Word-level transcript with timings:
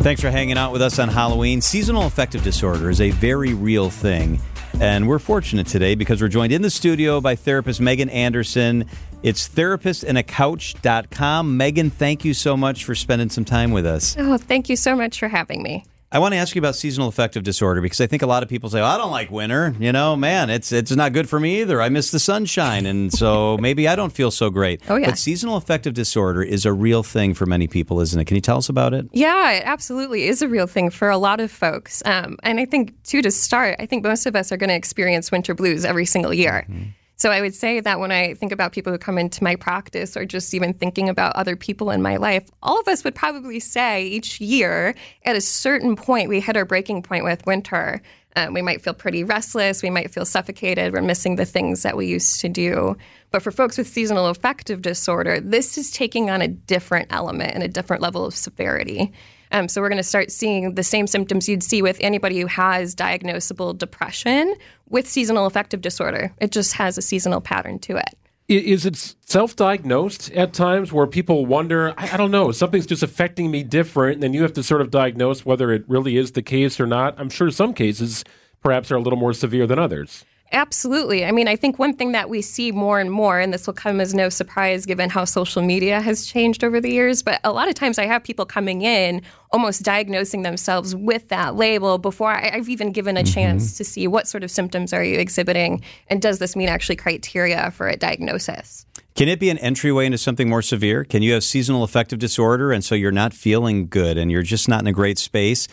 Thanks 0.00 0.20
for 0.22 0.30
hanging 0.30 0.56
out 0.56 0.72
with 0.72 0.80
us 0.80 1.00
on 1.00 1.08
Halloween. 1.08 1.60
Seasonal 1.60 2.06
affective 2.06 2.42
disorder 2.42 2.88
is 2.88 3.00
a 3.00 3.10
very 3.10 3.52
real 3.52 3.90
thing. 3.90 4.40
And 4.80 5.08
we're 5.08 5.18
fortunate 5.18 5.66
today 5.66 5.96
because 5.96 6.22
we're 6.22 6.28
joined 6.28 6.52
in 6.52 6.62
the 6.62 6.70
studio 6.70 7.20
by 7.20 7.34
therapist 7.34 7.80
Megan 7.80 8.08
Anderson. 8.08 8.84
It's 9.24 9.48
therapistandacouch.com. 9.48 11.56
Megan, 11.56 11.90
thank 11.90 12.24
you 12.24 12.32
so 12.32 12.56
much 12.56 12.84
for 12.84 12.94
spending 12.94 13.28
some 13.28 13.44
time 13.44 13.72
with 13.72 13.84
us. 13.84 14.14
Oh, 14.18 14.38
thank 14.38 14.68
you 14.68 14.76
so 14.76 14.94
much 14.94 15.18
for 15.18 15.26
having 15.26 15.64
me. 15.64 15.84
I 16.10 16.20
want 16.20 16.32
to 16.32 16.38
ask 16.38 16.54
you 16.54 16.60
about 16.60 16.74
seasonal 16.74 17.08
affective 17.08 17.42
disorder 17.42 17.82
because 17.82 18.00
I 18.00 18.06
think 18.06 18.22
a 18.22 18.26
lot 18.26 18.42
of 18.42 18.48
people 18.48 18.70
say, 18.70 18.80
oh, 18.80 18.84
"I 18.84 18.96
don't 18.96 19.10
like 19.10 19.30
winter." 19.30 19.74
You 19.78 19.92
know, 19.92 20.16
man, 20.16 20.48
it's 20.48 20.72
it's 20.72 20.90
not 20.90 21.12
good 21.12 21.28
for 21.28 21.38
me 21.38 21.60
either. 21.60 21.82
I 21.82 21.90
miss 21.90 22.10
the 22.10 22.18
sunshine, 22.18 22.86
and 22.86 23.12
so 23.12 23.58
maybe 23.60 23.86
I 23.86 23.94
don't 23.94 24.12
feel 24.12 24.30
so 24.30 24.48
great. 24.48 24.80
Oh 24.88 24.96
yeah. 24.96 25.10
But 25.10 25.18
seasonal 25.18 25.56
affective 25.56 25.92
disorder 25.92 26.42
is 26.42 26.64
a 26.64 26.72
real 26.72 27.02
thing 27.02 27.34
for 27.34 27.44
many 27.44 27.68
people, 27.68 28.00
isn't 28.00 28.18
it? 28.18 28.24
Can 28.24 28.36
you 28.36 28.40
tell 28.40 28.56
us 28.56 28.70
about 28.70 28.94
it? 28.94 29.06
Yeah, 29.12 29.52
it 29.52 29.64
absolutely 29.66 30.28
is 30.28 30.40
a 30.40 30.48
real 30.48 30.66
thing 30.66 30.88
for 30.88 31.10
a 31.10 31.18
lot 31.18 31.40
of 31.40 31.50
folks. 31.50 32.02
Um, 32.06 32.38
and 32.42 32.58
I 32.58 32.64
think 32.64 33.02
too 33.02 33.20
to 33.20 33.30
start, 33.30 33.76
I 33.78 33.84
think 33.84 34.02
most 34.02 34.24
of 34.24 34.34
us 34.34 34.50
are 34.50 34.56
going 34.56 34.70
to 34.70 34.76
experience 34.76 35.30
winter 35.30 35.54
blues 35.54 35.84
every 35.84 36.06
single 36.06 36.32
year. 36.32 36.64
Mm-hmm. 36.70 36.90
So 37.18 37.32
I 37.32 37.40
would 37.40 37.54
say 37.54 37.80
that 37.80 37.98
when 37.98 38.12
I 38.12 38.34
think 38.34 38.52
about 38.52 38.70
people 38.70 38.92
who 38.92 38.98
come 38.98 39.18
into 39.18 39.42
my 39.42 39.56
practice 39.56 40.16
or 40.16 40.24
just 40.24 40.54
even 40.54 40.72
thinking 40.72 41.08
about 41.08 41.34
other 41.34 41.56
people 41.56 41.90
in 41.90 42.00
my 42.00 42.16
life, 42.16 42.48
all 42.62 42.78
of 42.78 42.86
us 42.86 43.02
would 43.02 43.16
probably 43.16 43.58
say 43.58 44.06
each 44.06 44.40
year 44.40 44.94
at 45.24 45.34
a 45.34 45.40
certain 45.40 45.96
point 45.96 46.28
we 46.28 46.40
hit 46.40 46.56
our 46.56 46.64
breaking 46.64 47.02
point 47.02 47.24
with 47.24 47.44
winter. 47.44 48.00
Um, 48.36 48.54
we 48.54 48.62
might 48.62 48.82
feel 48.82 48.94
pretty 48.94 49.24
restless. 49.24 49.82
We 49.82 49.90
might 49.90 50.12
feel 50.12 50.24
suffocated. 50.24 50.92
We're 50.92 51.02
missing 51.02 51.34
the 51.34 51.44
things 51.44 51.82
that 51.82 51.96
we 51.96 52.06
used 52.06 52.40
to 52.40 52.48
do. 52.48 52.96
But 53.32 53.42
for 53.42 53.50
folks 53.50 53.76
with 53.76 53.88
seasonal 53.88 54.26
affective 54.26 54.80
disorder, 54.80 55.40
this 55.40 55.76
is 55.76 55.90
taking 55.90 56.30
on 56.30 56.40
a 56.40 56.46
different 56.46 57.12
element 57.12 57.52
and 57.52 57.64
a 57.64 57.68
different 57.68 58.00
level 58.00 58.26
of 58.26 58.36
severity. 58.36 59.12
Um, 59.52 59.68
so 59.68 59.80
we're 59.80 59.88
going 59.88 59.96
to 59.98 60.02
start 60.02 60.30
seeing 60.30 60.74
the 60.74 60.82
same 60.82 61.06
symptoms 61.06 61.48
you'd 61.48 61.62
see 61.62 61.82
with 61.82 61.96
anybody 62.00 62.40
who 62.40 62.46
has 62.46 62.94
diagnosable 62.94 63.76
depression 63.76 64.54
with 64.88 65.08
seasonal 65.08 65.46
affective 65.46 65.80
disorder. 65.80 66.32
It 66.38 66.52
just 66.52 66.74
has 66.74 66.98
a 66.98 67.02
seasonal 67.02 67.40
pattern 67.40 67.78
to 67.80 67.96
it. 67.96 68.14
Is 68.48 68.86
it 68.86 68.96
self-diagnosed 69.26 70.30
at 70.32 70.54
times 70.54 70.90
where 70.90 71.06
people 71.06 71.44
wonder, 71.44 71.92
I, 71.98 72.14
I 72.14 72.16
don't 72.16 72.30
know, 72.30 72.50
something's 72.50 72.86
just 72.86 73.02
affecting 73.02 73.50
me 73.50 73.62
different, 73.62 74.14
and 74.14 74.22
then 74.22 74.32
you 74.32 74.40
have 74.40 74.54
to 74.54 74.62
sort 74.62 74.80
of 74.80 74.90
diagnose 74.90 75.44
whether 75.44 75.70
it 75.70 75.84
really 75.86 76.16
is 76.16 76.32
the 76.32 76.40
case 76.40 76.80
or 76.80 76.86
not? 76.86 77.14
I'm 77.18 77.28
sure 77.28 77.50
some 77.50 77.74
cases 77.74 78.24
perhaps 78.62 78.90
are 78.90 78.96
a 78.96 79.00
little 79.00 79.18
more 79.18 79.34
severe 79.34 79.66
than 79.66 79.78
others. 79.78 80.24
Absolutely. 80.52 81.26
I 81.26 81.32
mean, 81.32 81.46
I 81.46 81.56
think 81.56 81.78
one 81.78 81.94
thing 81.94 82.12
that 82.12 82.30
we 82.30 82.40
see 82.40 82.72
more 82.72 83.00
and 83.00 83.10
more, 83.10 83.38
and 83.38 83.52
this 83.52 83.66
will 83.66 83.74
come 83.74 84.00
as 84.00 84.14
no 84.14 84.30
surprise 84.30 84.86
given 84.86 85.10
how 85.10 85.26
social 85.26 85.62
media 85.62 86.00
has 86.00 86.24
changed 86.24 86.64
over 86.64 86.80
the 86.80 86.90
years, 86.90 87.22
but 87.22 87.40
a 87.44 87.52
lot 87.52 87.68
of 87.68 87.74
times 87.74 87.98
I 87.98 88.06
have 88.06 88.24
people 88.24 88.46
coming 88.46 88.80
in 88.80 89.20
almost 89.50 89.82
diagnosing 89.82 90.42
themselves 90.42 90.96
with 90.96 91.28
that 91.28 91.56
label 91.56 91.98
before 91.98 92.32
I've 92.32 92.68
even 92.68 92.92
given 92.92 93.16
a 93.16 93.20
mm-hmm. 93.20 93.32
chance 93.32 93.76
to 93.76 93.84
see 93.84 94.06
what 94.06 94.26
sort 94.26 94.42
of 94.42 94.50
symptoms 94.50 94.92
are 94.92 95.04
you 95.04 95.18
exhibiting 95.18 95.82
and 96.08 96.22
does 96.22 96.38
this 96.38 96.56
meet 96.56 96.68
actually 96.68 96.96
criteria 96.96 97.70
for 97.70 97.88
a 97.88 97.96
diagnosis. 97.96 98.86
Can 99.14 99.28
it 99.28 99.40
be 99.40 99.50
an 99.50 99.58
entryway 99.58 100.06
into 100.06 100.16
something 100.16 100.48
more 100.48 100.62
severe? 100.62 101.04
Can 101.04 101.22
you 101.22 101.32
have 101.32 101.44
seasonal 101.44 101.82
affective 101.82 102.18
disorder 102.18 102.72
and 102.72 102.84
so 102.84 102.94
you're 102.94 103.10
not 103.10 103.34
feeling 103.34 103.88
good 103.88 104.16
and 104.16 104.30
you're 104.30 104.42
just 104.42 104.68
not 104.68 104.80
in 104.80 104.86
a 104.86 104.92
great 104.92 105.18
space? 105.18 105.68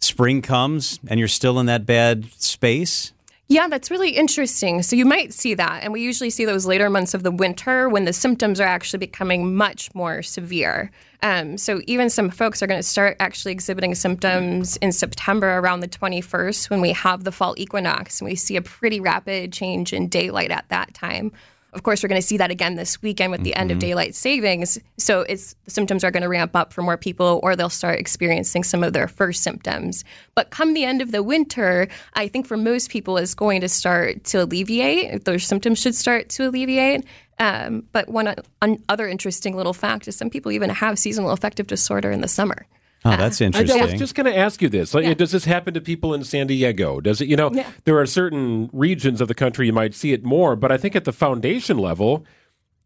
Spring 0.00 0.40
comes 0.40 0.98
and 1.06 1.18
you're 1.18 1.28
still 1.28 1.60
in 1.60 1.66
that 1.66 1.84
bad 1.84 2.24
space? 2.40 3.12
Yeah, 3.50 3.66
that's 3.66 3.90
really 3.90 4.10
interesting. 4.10 4.80
So 4.84 4.94
you 4.94 5.04
might 5.04 5.32
see 5.32 5.54
that. 5.54 5.82
And 5.82 5.92
we 5.92 6.02
usually 6.02 6.30
see 6.30 6.44
those 6.44 6.66
later 6.66 6.88
months 6.88 7.14
of 7.14 7.24
the 7.24 7.32
winter 7.32 7.88
when 7.88 8.04
the 8.04 8.12
symptoms 8.12 8.60
are 8.60 8.66
actually 8.66 9.00
becoming 9.00 9.56
much 9.56 9.92
more 9.92 10.22
severe. 10.22 10.92
Um, 11.20 11.58
so 11.58 11.80
even 11.88 12.10
some 12.10 12.30
folks 12.30 12.62
are 12.62 12.68
going 12.68 12.78
to 12.78 12.86
start 12.86 13.16
actually 13.18 13.50
exhibiting 13.50 13.96
symptoms 13.96 14.76
in 14.76 14.92
September 14.92 15.58
around 15.58 15.80
the 15.80 15.88
21st 15.88 16.70
when 16.70 16.80
we 16.80 16.92
have 16.92 17.24
the 17.24 17.32
fall 17.32 17.56
equinox 17.58 18.20
and 18.20 18.30
we 18.30 18.36
see 18.36 18.54
a 18.54 18.62
pretty 18.62 19.00
rapid 19.00 19.52
change 19.52 19.92
in 19.92 20.06
daylight 20.06 20.52
at 20.52 20.68
that 20.68 20.94
time. 20.94 21.32
Of 21.72 21.82
course, 21.84 22.02
we're 22.02 22.08
going 22.08 22.20
to 22.20 22.26
see 22.26 22.36
that 22.38 22.50
again 22.50 22.74
this 22.74 23.00
weekend 23.00 23.30
with 23.30 23.42
the 23.42 23.50
mm-hmm. 23.50 23.60
end 23.60 23.70
of 23.70 23.76
mm-hmm. 23.76 23.88
daylight 23.88 24.14
savings. 24.14 24.78
So 24.98 25.20
it's 25.22 25.54
the 25.64 25.70
symptoms 25.70 26.02
are 26.02 26.10
going 26.10 26.22
to 26.22 26.28
ramp 26.28 26.56
up 26.56 26.72
for 26.72 26.82
more 26.82 26.96
people, 26.96 27.40
or 27.42 27.54
they'll 27.54 27.68
start 27.70 27.98
experiencing 27.98 28.64
some 28.64 28.82
of 28.82 28.92
their 28.92 29.08
first 29.08 29.42
symptoms. 29.42 30.04
But 30.34 30.50
come 30.50 30.74
the 30.74 30.84
end 30.84 31.00
of 31.00 31.12
the 31.12 31.22
winter, 31.22 31.88
I 32.14 32.28
think 32.28 32.46
for 32.46 32.56
most 32.56 32.90
people 32.90 33.18
is 33.18 33.34
going 33.34 33.60
to 33.60 33.68
start 33.68 34.24
to 34.24 34.42
alleviate. 34.42 35.24
Those 35.24 35.44
symptoms 35.44 35.78
should 35.78 35.94
start 35.94 36.28
to 36.30 36.48
alleviate. 36.48 37.04
Um, 37.38 37.84
but 37.92 38.08
one 38.08 38.34
other 38.88 39.08
interesting 39.08 39.56
little 39.56 39.72
fact 39.72 40.06
is 40.08 40.16
some 40.16 40.28
people 40.28 40.52
even 40.52 40.70
have 40.70 40.98
seasonal 40.98 41.30
affective 41.30 41.66
disorder 41.66 42.10
in 42.10 42.20
the 42.20 42.28
summer. 42.28 42.66
Oh, 43.04 43.16
that's 43.16 43.40
interesting. 43.40 43.80
I, 43.80 43.84
was 43.84 43.94
just 43.94 44.14
going 44.14 44.26
to 44.26 44.36
ask 44.36 44.60
you 44.60 44.68
this. 44.68 44.92
Like, 44.92 45.04
yeah. 45.04 45.14
Does 45.14 45.32
this 45.32 45.46
happen 45.46 45.72
to 45.74 45.80
people 45.80 46.12
in 46.12 46.22
San 46.22 46.46
Diego? 46.46 47.00
Does 47.00 47.20
it, 47.20 47.28
you 47.28 47.36
know, 47.36 47.50
yeah. 47.52 47.70
there 47.84 47.98
are 47.98 48.04
certain 48.04 48.68
regions 48.72 49.20
of 49.20 49.28
the 49.28 49.34
country 49.34 49.66
you 49.66 49.72
might 49.72 49.94
see 49.94 50.12
it 50.12 50.22
more, 50.22 50.54
but 50.54 50.70
I 50.70 50.76
think 50.76 50.94
at 50.94 51.04
the 51.04 51.12
foundation 51.12 51.78
level, 51.78 52.26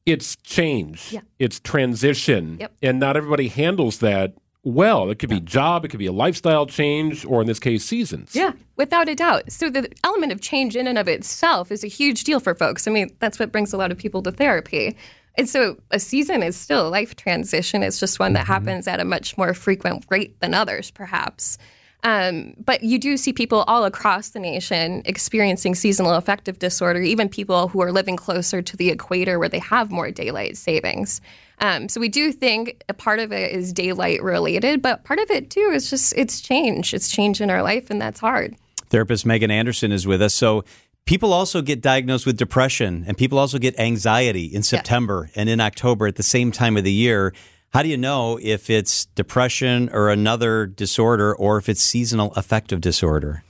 it's 0.06 0.36
change, 0.36 1.12
yeah. 1.12 1.20
it's 1.38 1.58
transition, 1.58 2.58
yep. 2.60 2.72
and 2.82 3.00
not 3.00 3.16
everybody 3.16 3.48
handles 3.48 3.98
that 3.98 4.34
well. 4.62 5.10
It 5.10 5.18
could 5.18 5.30
be 5.30 5.40
job, 5.40 5.84
it 5.84 5.88
could 5.88 5.98
be 5.98 6.06
a 6.06 6.12
lifestyle 6.12 6.66
change, 6.66 7.24
or 7.24 7.40
in 7.40 7.46
this 7.46 7.58
case, 7.58 7.84
seasons. 7.84 8.36
Yeah, 8.36 8.52
without 8.76 9.08
a 9.08 9.14
doubt. 9.14 9.50
So 9.50 9.70
the 9.70 9.90
element 10.04 10.32
of 10.32 10.40
change 10.40 10.76
in 10.76 10.86
and 10.86 10.98
of 10.98 11.08
itself 11.08 11.72
is 11.72 11.82
a 11.84 11.88
huge 11.88 12.24
deal 12.24 12.38
for 12.38 12.54
folks. 12.54 12.86
I 12.86 12.90
mean, 12.90 13.16
that's 13.18 13.38
what 13.38 13.50
brings 13.50 13.72
a 13.72 13.76
lot 13.76 13.90
of 13.90 13.98
people 13.98 14.22
to 14.22 14.30
therapy. 14.30 14.96
And 15.36 15.48
so 15.48 15.76
a 15.90 15.98
season 15.98 16.42
is 16.42 16.56
still 16.56 16.86
a 16.86 16.90
life 16.90 17.16
transition. 17.16 17.82
It's 17.82 17.98
just 17.98 18.18
one 18.18 18.34
that 18.34 18.44
mm-hmm. 18.44 18.52
happens 18.52 18.86
at 18.86 19.00
a 19.00 19.04
much 19.04 19.36
more 19.36 19.54
frequent 19.54 20.04
rate 20.10 20.38
than 20.40 20.54
others, 20.54 20.90
perhaps. 20.90 21.58
Um, 22.04 22.52
but 22.62 22.82
you 22.82 22.98
do 22.98 23.16
see 23.16 23.32
people 23.32 23.62
all 23.62 23.84
across 23.84 24.28
the 24.28 24.38
nation 24.38 25.02
experiencing 25.06 25.74
seasonal 25.74 26.12
affective 26.12 26.58
disorder, 26.58 27.00
even 27.00 27.30
people 27.30 27.68
who 27.68 27.80
are 27.80 27.90
living 27.90 28.16
closer 28.16 28.60
to 28.60 28.76
the 28.76 28.90
equator 28.90 29.38
where 29.38 29.48
they 29.48 29.58
have 29.58 29.90
more 29.90 30.10
daylight 30.10 30.58
savings. 30.58 31.22
Um, 31.60 31.88
so 31.88 32.00
we 32.00 32.10
do 32.10 32.30
think 32.30 32.82
a 32.90 32.94
part 32.94 33.20
of 33.20 33.32
it 33.32 33.52
is 33.52 33.72
daylight 33.72 34.22
related, 34.22 34.82
but 34.82 35.04
part 35.04 35.18
of 35.18 35.30
it 35.30 35.48
too 35.48 35.70
is 35.72 35.88
just 35.88 36.12
it's 36.14 36.42
change. 36.42 36.92
It's 36.92 37.10
change 37.10 37.40
in 37.40 37.48
our 37.48 37.62
life, 37.62 37.88
and 37.88 38.00
that's 38.00 38.20
hard. 38.20 38.54
Therapist 38.90 39.24
Megan 39.24 39.50
Anderson 39.50 39.90
is 39.90 40.06
with 40.06 40.20
us. 40.20 40.34
So 40.34 40.64
People 41.06 41.34
also 41.34 41.60
get 41.60 41.82
diagnosed 41.82 42.24
with 42.24 42.38
depression 42.38 43.04
and 43.06 43.16
people 43.16 43.38
also 43.38 43.58
get 43.58 43.78
anxiety 43.78 44.46
in 44.46 44.62
September 44.62 45.28
yeah. 45.34 45.40
and 45.40 45.50
in 45.50 45.60
October 45.60 46.06
at 46.06 46.16
the 46.16 46.22
same 46.22 46.50
time 46.50 46.78
of 46.78 46.84
the 46.84 46.92
year. 46.92 47.34
How 47.74 47.82
do 47.82 47.88
you 47.88 47.98
know 47.98 48.38
if 48.40 48.70
it's 48.70 49.04
depression 49.06 49.90
or 49.92 50.08
another 50.08 50.64
disorder 50.66 51.34
or 51.34 51.58
if 51.58 51.68
it's 51.68 51.82
seasonal 51.82 52.32
affective 52.34 52.80
disorder? 52.80 53.42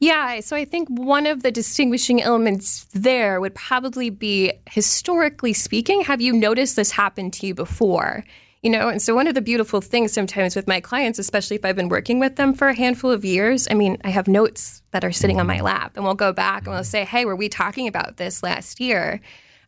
Yeah, 0.00 0.40
so 0.40 0.56
I 0.56 0.64
think 0.64 0.88
one 0.88 1.26
of 1.26 1.42
the 1.42 1.52
distinguishing 1.52 2.22
elements 2.22 2.86
there 2.92 3.40
would 3.40 3.54
probably 3.54 4.10
be 4.10 4.52
historically 4.68 5.52
speaking, 5.52 6.00
have 6.00 6.22
you 6.22 6.32
noticed 6.32 6.74
this 6.74 6.90
happen 6.90 7.30
to 7.32 7.46
you 7.46 7.54
before? 7.54 8.24
You 8.62 8.70
know 8.70 8.88
and 8.88 9.00
so 9.00 9.14
one 9.14 9.26
of 9.26 9.34
the 9.34 9.40
beautiful 9.40 9.80
things 9.80 10.12
sometimes 10.12 10.54
with 10.54 10.66
my 10.66 10.80
clients 10.80 11.18
especially 11.18 11.56
if 11.56 11.64
i've 11.64 11.76
been 11.76 11.88
working 11.88 12.18
with 12.18 12.36
them 12.36 12.52
for 12.52 12.68
a 12.68 12.74
handful 12.74 13.10
of 13.10 13.24
years 13.24 13.66
i 13.70 13.74
mean 13.74 13.96
i 14.04 14.10
have 14.10 14.28
notes 14.28 14.82
that 14.90 15.04
are 15.04 15.12
sitting 15.12 15.40
on 15.40 15.46
my 15.46 15.60
lap 15.60 15.92
and 15.96 16.04
we'll 16.04 16.14
go 16.14 16.32
back 16.32 16.66
and 16.66 16.74
we'll 16.74 16.84
say 16.84 17.04
hey 17.04 17.24
were 17.24 17.36
we 17.36 17.48
talking 17.48 17.86
about 17.88 18.16
this 18.16 18.42
last 18.42 18.80
year? 18.80 19.20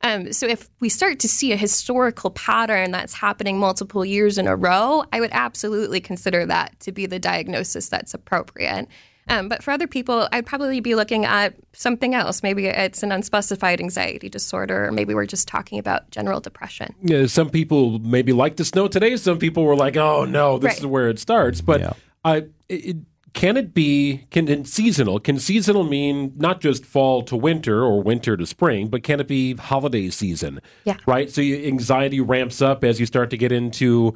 Um, 0.05 0.33
so 0.33 0.49
if 0.49 0.69
we 0.81 0.89
start 0.89 1.21
to 1.21 1.29
see 1.29 1.53
a 1.53 1.57
historical 1.57 2.33
pattern 2.33 2.91
that's 2.91 3.15
happening 3.15 3.61
multiple 3.61 4.05
years 4.05 4.37
in 4.37 4.49
a 4.49 4.57
row 4.57 5.05
i 5.13 5.21
would 5.21 5.31
absolutely 5.33 6.01
consider 6.01 6.45
that 6.47 6.79
to 6.81 6.91
be 6.91 7.07
the 7.07 7.21
diagnosis 7.21 7.89
that's 7.89 8.13
appropriate 8.13 8.89
um, 9.29 9.49
but 9.49 9.63
for 9.63 9.71
other 9.71 9.87
people, 9.87 10.29
I'd 10.33 10.47
probably 10.47 10.81
be 10.81 10.95
looking 10.95 11.25
at 11.25 11.55
something 11.73 12.15
else. 12.15 12.43
Maybe 12.43 12.67
it's 12.67 13.03
an 13.03 13.13
unspecified 13.13 13.81
anxiety 13.81 14.29
disorder, 14.29 14.87
or 14.87 14.93
maybe 14.93 15.15
we're 15.15 15.27
just 15.27 15.49
talking 15.49 15.79
about 15.79 16.11
general 16.11 16.41
depression. 16.41 16.95
Yeah, 17.03 17.27
some 17.27 17.49
people 17.49 17.99
maybe 18.01 18.33
like 18.33 18.57
the 18.57 18.65
snow 18.65 18.89
today. 18.89 19.17
Some 19.17 19.39
people 19.39 19.65
were 19.65 19.77
like, 19.77 19.97
"Oh 19.97 20.25
no, 20.25 20.59
this 20.59 20.71
right. 20.71 20.79
is 20.79 20.87
where 20.87 21.09
it 21.09 21.19
starts." 21.19 21.61
But 21.61 21.81
yeah. 21.81 21.93
I, 22.25 22.45
it, 22.69 22.97
can 23.33 23.57
it 23.57 23.73
be 23.73 24.27
can 24.31 24.65
seasonal? 24.65 25.19
Can 25.21 25.39
seasonal 25.39 25.85
mean 25.85 26.33
not 26.37 26.61
just 26.61 26.85
fall 26.85 27.23
to 27.23 27.37
winter 27.37 27.83
or 27.83 28.03
winter 28.03 28.37
to 28.37 28.47
spring, 28.47 28.89
but 28.89 29.03
can 29.03 29.21
it 29.21 29.29
be 29.29 29.55
holiday 29.55 30.11
season? 30.11 30.61
Yeah. 30.85 30.97
Right. 31.07 31.31
So 31.31 31.41
anxiety 31.41 32.21
ramps 32.21 32.61
up 32.61 32.85
as 32.85 33.01
you 33.01 33.07
start 33.07 33.31
to 33.31 33.39
get 33.39 33.53
into 33.53 34.15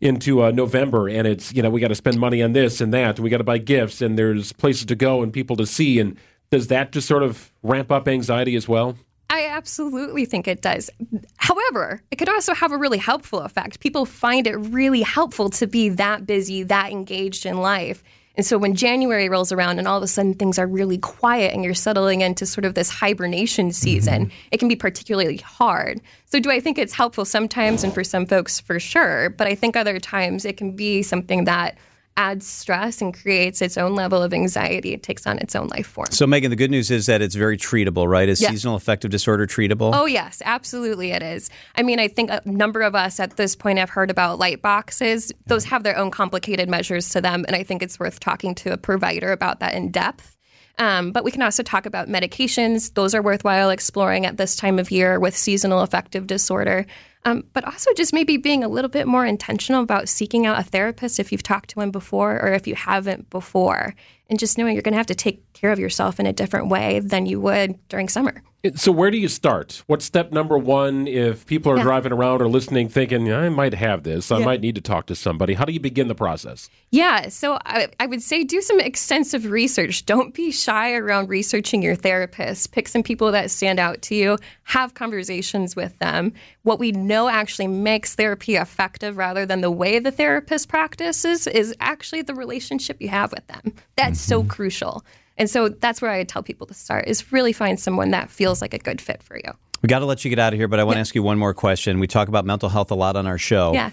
into 0.00 0.42
uh, 0.42 0.50
November, 0.50 1.08
and 1.08 1.26
it's 1.26 1.52
you 1.52 1.62
know 1.62 1.70
we 1.70 1.80
got 1.80 1.88
to 1.88 1.94
spend 1.94 2.18
money 2.18 2.42
on 2.42 2.52
this 2.52 2.80
and 2.80 2.92
that, 2.94 3.16
and 3.16 3.24
we 3.24 3.30
got 3.30 3.38
to 3.38 3.44
buy 3.44 3.58
gifts, 3.58 4.00
and 4.00 4.18
there's 4.18 4.52
places 4.52 4.86
to 4.86 4.96
go 4.96 5.22
and 5.22 5.32
people 5.32 5.56
to 5.56 5.66
see, 5.66 5.98
and 5.98 6.16
does 6.50 6.68
that 6.68 6.92
just 6.92 7.06
sort 7.06 7.22
of 7.22 7.52
ramp 7.62 7.90
up 7.90 8.08
anxiety 8.08 8.56
as 8.56 8.68
well? 8.68 8.96
I 9.32 9.46
absolutely 9.46 10.24
think 10.24 10.48
it 10.48 10.60
does. 10.60 10.90
However, 11.36 12.02
it 12.10 12.16
could 12.16 12.28
also 12.28 12.52
have 12.52 12.72
a 12.72 12.76
really 12.76 12.98
helpful 12.98 13.40
effect. 13.40 13.78
People 13.78 14.04
find 14.04 14.48
it 14.48 14.56
really 14.56 15.02
helpful 15.02 15.50
to 15.50 15.68
be 15.68 15.88
that 15.90 16.26
busy, 16.26 16.64
that 16.64 16.90
engaged 16.90 17.46
in 17.46 17.58
life 17.58 18.02
And 18.36 18.46
so 18.46 18.56
when 18.58 18.74
January 18.74 19.28
rolls 19.28 19.52
around 19.52 19.78
and 19.78 19.88
all 19.88 19.96
of 19.96 20.02
a 20.02 20.06
sudden 20.06 20.34
things 20.34 20.58
are 20.58 20.66
really 20.66 20.98
quiet 20.98 21.52
and 21.52 21.64
you're 21.64 21.74
settling 21.74 22.20
into 22.20 22.46
sort 22.46 22.64
of 22.64 22.74
this 22.74 22.88
hibernation 22.88 23.72
season, 23.72 24.26
mm-hmm. 24.26 24.48
it 24.50 24.58
can 24.58 24.68
be 24.68 24.76
particularly 24.76 25.38
hard. 25.38 26.00
So, 26.26 26.38
do 26.38 26.50
I 26.50 26.60
think 26.60 26.78
it's 26.78 26.92
helpful 26.92 27.24
sometimes 27.24 27.82
and 27.82 27.92
for 27.92 28.04
some 28.04 28.26
folks 28.26 28.60
for 28.60 28.78
sure? 28.78 29.30
But 29.30 29.46
I 29.46 29.54
think 29.54 29.76
other 29.76 29.98
times 29.98 30.44
it 30.44 30.56
can 30.56 30.76
be 30.76 31.02
something 31.02 31.44
that 31.44 31.76
adds 32.16 32.46
stress 32.46 33.00
and 33.00 33.14
creates 33.14 33.62
its 33.62 33.78
own 33.78 33.94
level 33.94 34.22
of 34.22 34.34
anxiety. 34.34 34.92
It 34.92 35.02
takes 35.02 35.26
on 35.26 35.38
its 35.38 35.56
own 35.56 35.68
life 35.68 35.86
form. 35.86 36.08
So, 36.10 36.26
Megan, 36.26 36.50
the 36.50 36.56
good 36.56 36.70
news 36.70 36.90
is 36.90 37.06
that 37.06 37.22
it's 37.22 37.34
very 37.34 37.56
treatable, 37.56 38.06
right? 38.08 38.28
Is 38.28 38.40
yes. 38.40 38.50
seasonal 38.50 38.76
affective 38.76 39.10
disorder 39.10 39.46
treatable? 39.46 39.92
Oh, 39.94 40.06
yes, 40.06 40.42
absolutely 40.44 41.12
it 41.12 41.22
is. 41.22 41.50
I 41.76 41.82
mean, 41.82 41.98
I 41.98 42.08
think 42.08 42.30
a 42.30 42.42
number 42.44 42.82
of 42.82 42.94
us 42.94 43.20
at 43.20 43.36
this 43.36 43.56
point 43.56 43.78
have 43.78 43.90
heard 43.90 44.10
about 44.10 44.38
light 44.38 44.60
boxes. 44.60 45.32
Those 45.46 45.64
have 45.64 45.82
their 45.82 45.96
own 45.96 46.10
complicated 46.10 46.68
measures 46.68 47.08
to 47.10 47.20
them. 47.20 47.44
And 47.46 47.56
I 47.56 47.62
think 47.62 47.82
it's 47.82 47.98
worth 47.98 48.20
talking 48.20 48.54
to 48.56 48.72
a 48.72 48.76
provider 48.76 49.32
about 49.32 49.60
that 49.60 49.74
in 49.74 49.90
depth. 49.90 50.36
Um, 50.80 51.12
but 51.12 51.24
we 51.24 51.30
can 51.30 51.42
also 51.42 51.62
talk 51.62 51.84
about 51.84 52.08
medications. 52.08 52.94
Those 52.94 53.14
are 53.14 53.20
worthwhile 53.20 53.68
exploring 53.68 54.24
at 54.24 54.38
this 54.38 54.56
time 54.56 54.78
of 54.78 54.90
year 54.90 55.20
with 55.20 55.36
seasonal 55.36 55.82
affective 55.82 56.26
disorder. 56.26 56.86
Um, 57.26 57.44
but 57.52 57.66
also 57.66 57.92
just 57.92 58.14
maybe 58.14 58.38
being 58.38 58.64
a 58.64 58.68
little 58.68 58.88
bit 58.88 59.06
more 59.06 59.26
intentional 59.26 59.82
about 59.82 60.08
seeking 60.08 60.46
out 60.46 60.58
a 60.58 60.62
therapist 60.62 61.20
if 61.20 61.32
you've 61.32 61.42
talked 61.42 61.68
to 61.70 61.76
one 61.76 61.90
before 61.90 62.42
or 62.42 62.54
if 62.54 62.66
you 62.66 62.74
haven't 62.74 63.28
before. 63.28 63.94
And 64.30 64.38
just 64.38 64.56
knowing 64.56 64.72
you're 64.72 64.82
going 64.82 64.94
to 64.94 64.98
have 64.98 65.06
to 65.08 65.14
take 65.14 65.52
care 65.52 65.70
of 65.70 65.78
yourself 65.78 66.18
in 66.18 66.24
a 66.24 66.32
different 66.32 66.68
way 66.68 67.00
than 67.00 67.26
you 67.26 67.40
would 67.40 67.78
during 67.88 68.08
summer. 68.08 68.42
So, 68.74 68.92
where 68.92 69.10
do 69.10 69.16
you 69.16 69.28
start? 69.28 69.82
What's 69.86 70.04
step 70.04 70.32
number 70.32 70.58
one 70.58 71.06
if 71.06 71.46
people 71.46 71.72
are 71.72 71.78
yeah. 71.78 71.82
driving 71.82 72.12
around 72.12 72.42
or 72.42 72.48
listening 72.48 72.90
thinking, 72.90 73.32
I 73.32 73.48
might 73.48 73.72
have 73.72 74.02
this, 74.02 74.30
I 74.30 74.38
yeah. 74.38 74.44
might 74.44 74.60
need 74.60 74.74
to 74.74 74.82
talk 74.82 75.06
to 75.06 75.14
somebody? 75.14 75.54
How 75.54 75.64
do 75.64 75.72
you 75.72 75.80
begin 75.80 76.08
the 76.08 76.14
process? 76.14 76.68
Yeah, 76.90 77.30
so 77.30 77.58
I, 77.64 77.88
I, 77.98 78.04
would 78.04 78.20
say 78.20 78.44
do 78.44 78.60
some 78.60 78.78
extensive 78.78 79.46
research. 79.46 80.04
Don't 80.04 80.34
be 80.34 80.50
shy 80.50 80.92
around 80.92 81.30
researching 81.30 81.80
your 81.80 81.94
therapist. 81.94 82.72
Pick 82.72 82.88
some 82.88 83.02
people 83.02 83.32
that 83.32 83.50
stand 83.50 83.80
out 83.80 84.02
to 84.02 84.14
you, 84.14 84.36
have 84.64 84.92
conversations 84.92 85.74
with 85.74 85.98
them. 85.98 86.34
What 86.62 86.78
we 86.78 86.92
know 86.92 87.28
actually 87.30 87.68
makes 87.68 88.14
therapy 88.14 88.56
effective 88.56 89.16
rather 89.16 89.46
than 89.46 89.62
the 89.62 89.70
way 89.70 90.00
the 90.00 90.10
therapist 90.10 90.68
practices 90.68 91.46
is 91.46 91.74
actually 91.80 92.22
the 92.22 92.34
relationship 92.34 93.00
you 93.00 93.08
have 93.08 93.32
with 93.32 93.46
them. 93.46 93.74
That's 93.96 94.20
mm-hmm. 94.20 94.42
so 94.42 94.44
crucial. 94.44 95.02
And 95.40 95.48
so 95.48 95.70
that's 95.70 96.02
where 96.02 96.10
I 96.10 96.22
tell 96.24 96.42
people 96.42 96.66
to 96.66 96.74
start 96.74 97.08
is 97.08 97.32
really 97.32 97.54
find 97.54 97.80
someone 97.80 98.10
that 98.10 98.30
feels 98.30 98.60
like 98.60 98.74
a 98.74 98.78
good 98.78 99.00
fit 99.00 99.22
for 99.22 99.38
you. 99.38 99.50
We 99.80 99.86
got 99.86 100.00
to 100.00 100.04
let 100.04 100.22
you 100.22 100.28
get 100.28 100.38
out 100.38 100.52
of 100.52 100.58
here, 100.58 100.68
but 100.68 100.78
I 100.78 100.84
want 100.84 100.96
to 100.96 101.00
ask 101.00 101.14
you 101.14 101.22
one 101.22 101.38
more 101.38 101.54
question. 101.54 101.98
We 101.98 102.06
talk 102.06 102.28
about 102.28 102.44
mental 102.44 102.68
health 102.68 102.90
a 102.90 102.94
lot 102.94 103.16
on 103.16 103.26
our 103.26 103.38
show. 103.38 103.72
Yeah. 103.72 103.90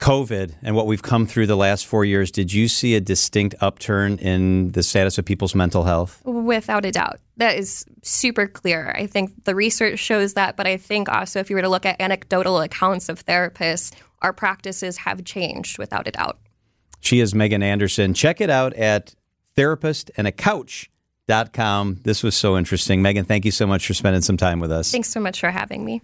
COVID 0.00 0.54
and 0.62 0.74
what 0.74 0.88
we've 0.88 1.02
come 1.02 1.26
through 1.26 1.46
the 1.46 1.56
last 1.56 1.86
four 1.86 2.04
years, 2.04 2.32
did 2.32 2.52
you 2.52 2.66
see 2.66 2.96
a 2.96 3.00
distinct 3.00 3.54
upturn 3.60 4.18
in 4.18 4.70
the 4.72 4.82
status 4.82 5.16
of 5.16 5.24
people's 5.26 5.54
mental 5.54 5.84
health? 5.84 6.20
Without 6.24 6.84
a 6.84 6.90
doubt. 6.90 7.20
That 7.36 7.56
is 7.56 7.84
super 8.02 8.48
clear. 8.48 8.92
I 8.96 9.06
think 9.06 9.44
the 9.44 9.54
research 9.54 10.00
shows 10.00 10.34
that, 10.34 10.56
but 10.56 10.66
I 10.66 10.76
think 10.76 11.08
also 11.08 11.38
if 11.38 11.50
you 11.50 11.56
were 11.56 11.62
to 11.62 11.68
look 11.68 11.86
at 11.86 12.00
anecdotal 12.00 12.60
accounts 12.60 13.08
of 13.08 13.24
therapists, 13.24 13.94
our 14.22 14.32
practices 14.32 14.96
have 14.96 15.24
changed 15.24 15.78
without 15.78 16.08
a 16.08 16.10
doubt. 16.10 16.38
She 17.00 17.20
is 17.20 17.34
Megan 17.34 17.62
Anderson. 17.62 18.12
Check 18.12 18.40
it 18.40 18.50
out 18.50 18.74
at 18.74 19.14
therapist 19.56 20.10
and 20.16 20.26
a 20.26 20.32
couch.com. 20.32 21.98
This 22.02 22.22
was 22.22 22.34
so 22.34 22.56
interesting. 22.56 23.02
Megan, 23.02 23.24
thank 23.24 23.44
you 23.44 23.50
so 23.50 23.66
much 23.66 23.86
for 23.86 23.94
spending 23.94 24.22
some 24.22 24.36
time 24.36 24.60
with 24.60 24.72
us. 24.72 24.90
Thanks 24.90 25.10
so 25.10 25.20
much 25.20 25.40
for 25.40 25.50
having 25.50 25.84
me. 25.84 26.02